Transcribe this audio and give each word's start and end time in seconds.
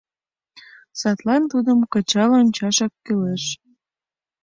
Садлан 0.99 1.43
тудым 1.51 1.79
кычал 1.93 2.31
ончашак 2.39 2.93
кӱлеш. 3.05 3.43